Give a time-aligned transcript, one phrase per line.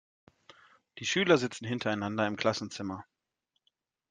[0.97, 3.05] Die Schüler sitzen hintereinander im Klassenzimmer.